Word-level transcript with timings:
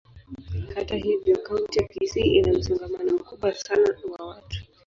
Hata 0.75 0.95
hivyo, 0.95 1.37
kaunti 1.37 1.79
ya 1.79 1.87
Kisii 1.87 2.21
ina 2.35 2.53
msongamano 2.53 3.13
mkubwa 3.13 3.53
sana 3.53 3.97
wa 4.17 4.27
watu. 4.27 4.61